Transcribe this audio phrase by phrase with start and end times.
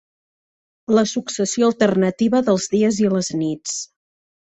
[0.99, 3.77] La successió alternativa dels dies i les nits.